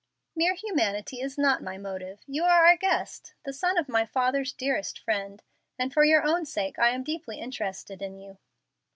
[0.35, 2.21] "Mere humanity is not my motive.
[2.25, 5.43] You are our guest, the son of my father's dearest friend,
[5.77, 8.39] and for your own sake I am deeply interested in you."